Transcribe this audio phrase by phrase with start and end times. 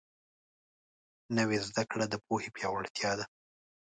[1.37, 3.25] نوې زده کړه د پوهې پیاوړتیا ده